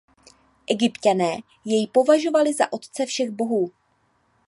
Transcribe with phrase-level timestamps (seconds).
[0.73, 1.31] Egypťané
[1.71, 3.71] jej považovali za otce všech bohů.